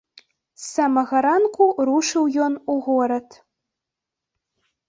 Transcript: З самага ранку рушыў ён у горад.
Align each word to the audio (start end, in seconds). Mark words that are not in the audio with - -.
З 0.61 0.63
самага 0.69 1.19
ранку 1.25 1.67
рушыў 1.89 2.23
ён 2.47 2.53
у 2.77 2.79
горад. 2.89 3.27